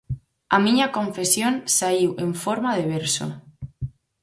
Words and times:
A 0.55 0.57
miña 0.65 0.87
confesión 0.97 1.53
saíu 1.77 2.11
en 2.25 2.31
forma 2.43 2.71
de 2.77 2.85
verso. 2.95 3.27